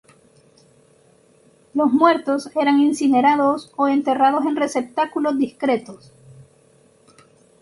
Los 1.75 1.91
muertos 1.93 2.49
eran 2.55 2.79
incinerados 2.79 3.71
o 3.77 3.87
enterrados 3.87 4.43
en 4.47 4.55
receptáculos 4.55 5.37
discretos. 5.37 6.11